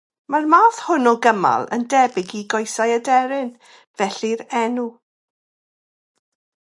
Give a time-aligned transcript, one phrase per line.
[0.33, 3.51] Mae'r math hwn o gymal yn debyg i goesau aderyn,
[4.01, 4.89] felly'r enw.